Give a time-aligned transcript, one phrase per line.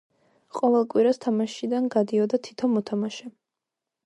[0.59, 3.35] ყოველ კვირას თამაშიდან გადიოდა თითო მოთამაშე.